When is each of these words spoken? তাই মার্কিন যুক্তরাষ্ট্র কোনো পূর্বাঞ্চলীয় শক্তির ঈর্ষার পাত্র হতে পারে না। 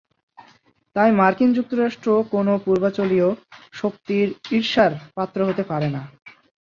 তাই 0.95 1.09
মার্কিন 1.11 1.49
যুক্তরাষ্ট্র 1.53 2.07
কোনো 2.31 2.53
পূর্বাঞ্চলীয় 2.65 3.27
শক্তির 3.73 4.27
ঈর্ষার 4.51 4.91
পাত্র 5.15 5.39
হতে 5.45 5.63
পারে 5.63 5.87
না। 5.89 6.01